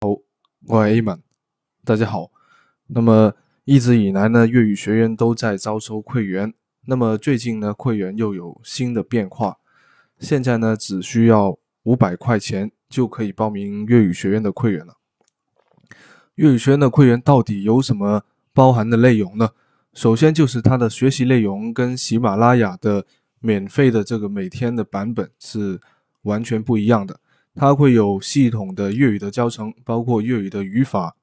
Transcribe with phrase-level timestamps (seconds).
[0.00, 0.22] 我
[0.84, 1.22] 是 A 满，
[1.82, 2.30] 大家好。
[2.88, 3.34] 那么
[3.64, 6.52] 一直以来呢，粤语学院都在招收会员。
[6.84, 9.56] 那么最近呢，会员又有新的变化，
[10.18, 14.98] 现在呢，只需要五百块钱就可以报名粤语学院的会员了。
[16.34, 19.48] 粤语学院的会员到底有什么包含的内容呢？
[19.94, 23.06] 首先就是它的学习内容跟喜马拉雅的
[23.40, 25.80] 免费的这个每天的版本是
[26.22, 27.18] 完全不一样的。
[27.56, 31.16] 它会有系统的粤语的教程，包括粤语的语法、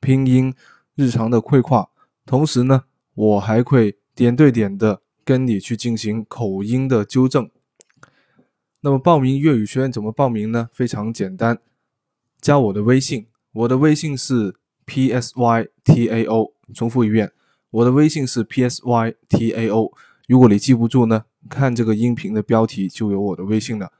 [0.00, 0.54] 拼音、
[0.94, 1.88] 日常的绘画。
[2.26, 7.50] 同时呢，我还会点对点的跟你去进行口音的纠正。
[8.82, 10.68] 那么报名粤语学院怎么报名呢？
[10.74, 11.58] 非常简单，
[12.38, 16.52] 加我的微信，我的微信是 p s y t a o。
[16.74, 17.32] 重复一遍，
[17.70, 19.90] 我的微信是 p s y t a o。
[20.28, 23.90] 如果你记不住呢，看这个音频的标题就有我的微信了。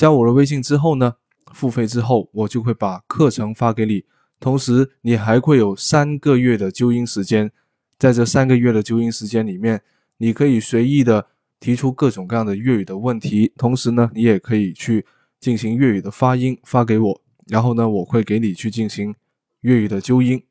[0.00, 1.16] 加我的微信之后呢，
[1.52, 4.02] 付费之后我就会把课程发给你，
[4.40, 7.52] 同时你还会有三个月的纠音时间，
[7.98, 9.82] 在这三个月的纠音时间里面，
[10.16, 11.26] 你可以随意的
[11.60, 15.04] 提出各种各样的粤语的问题，同时呢，你也可以去
[15.38, 19.14] 进行粤语的发音发给我，然后呢，我会给你去进行
[19.60, 20.42] 粤语的纠音。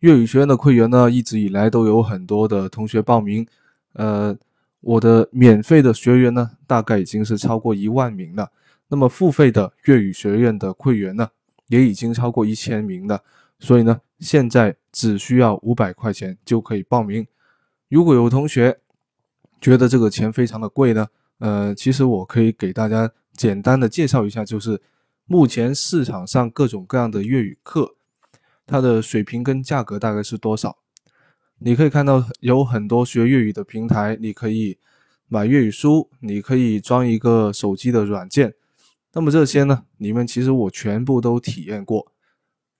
[0.00, 3.46] 粤语学院的会员呢，一直以来都有很多的同学报名，
[3.94, 4.36] 呃。
[4.82, 8.50] 我的免费的学员呢，大概已经是超过一万名了。
[8.88, 11.30] 那么付费的粤语学院的会员呢，
[11.68, 13.22] 也已经超过一千名了。
[13.58, 17.26] 所以呢，现在只需要五百块钱就可以报名。
[17.88, 18.78] 如果有同学
[19.60, 21.06] 觉得这个钱非常的贵呢，
[21.38, 24.82] 呃，其实我可以给大家简单的介绍一下，就是
[25.26, 27.94] 目前市场上各种各样的粤语课，
[28.66, 30.76] 它的水平跟价格大概是多少。
[31.64, 34.78] 你可以看到有很多学粤语的平台，你可以
[35.28, 38.54] 买粤语书，你可以装一个手机的软件。
[39.12, 42.10] 那么这些呢，你们其实我全部都体验过。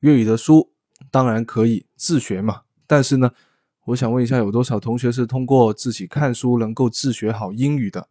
[0.01, 0.73] 粤语的书
[1.13, 3.31] 当然可以自学嘛，但是呢，
[3.85, 8.09] 我想问一下，有多少同学是通过自己看书能够自学好英语的？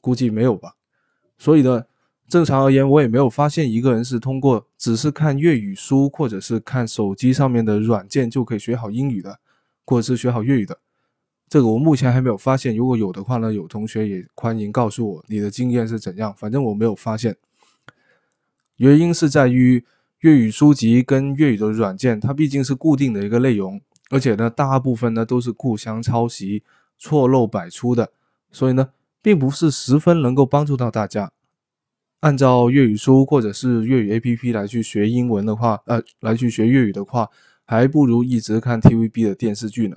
[0.00, 0.74] 估计没有吧。
[1.36, 1.82] 所以呢，
[2.28, 9.40] 正常而言，我也没有发现一个人是通过只是看粤语书或者是看手机上面的软件就可以学好英语的。
[9.86, 10.76] 或者是学好粤语的，
[11.48, 12.74] 这个我目前还没有发现。
[12.74, 16.34] 如果有的话呢，有同学也欢迎告诉我你的经验是怎样。
[16.36, 17.36] 反正我没有发现。
[18.78, 19.84] 原因是在于
[20.20, 23.80] 粤语书籍跟粤语的软件，它毕竟是固定的一个内容，
[24.10, 26.64] 而且呢，大部分呢都是互相抄袭、
[26.98, 28.10] 错漏百出的，
[28.50, 28.90] 所以呢，
[29.22, 31.30] 并不是十分能够帮助到大家。
[32.20, 37.30] 按照粤语书或者是粤语 APP 来去学英文的话，呃，来去学粤语的话。
[37.66, 39.96] 还不如一直看 TVB 的电视剧呢，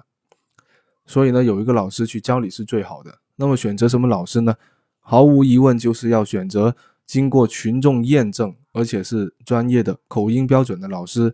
[1.06, 3.19] 所以呢，有一个老师去教你是最好的。
[3.35, 4.56] 那么选择什么老师呢？
[5.00, 6.75] 毫无疑问就是要选择
[7.06, 11.34] 经过群众验证，而且是专业的、口音标准的老师。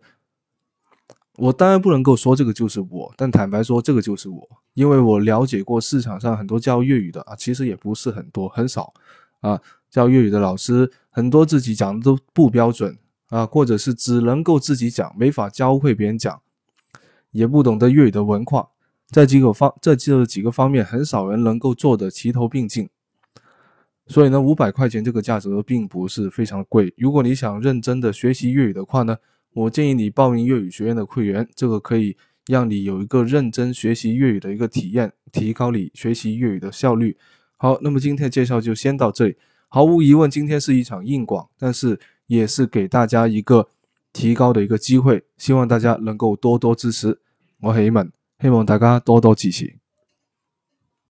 [1.38, 8.94] 我当然不能够说这个就是我，但坦白说，这个就是我，因为我了解过市场上很多教粤语的啊，其实也不是很多，很少
[9.42, 9.60] 啊，
[9.90, 12.98] 教粤语的老师很多自己讲的都不标准。
[13.30, 16.42] 啊，或者是只能够自己讲，没法教会别人讲，
[17.32, 18.70] 也不懂得粤语的文化，
[19.10, 22.88] 在几个方这这几个方面，很少人能够做的齐头并进。
[24.06, 26.94] 所以呢，五百块钱这个价格并不是非常贵。
[26.98, 29.18] 如果你想认真的学习粤语的话呢，
[29.54, 32.16] 我建议你报名粤语学院的会员，这个可以
[32.46, 37.18] 让你有一个认真学习粤语的一个体验，提高你学习粤语的效率。
[37.58, 39.36] 好，那么今天的介绍就先到这里。
[39.68, 42.00] 毫无疑问，今天是一场硬广，但是。
[42.28, 43.68] 也是给大家一个
[44.14, 47.20] 提高的一个机会，希望大家能够多多支持。
[47.62, 49.78] 我是 A 们，希望大家多多支持。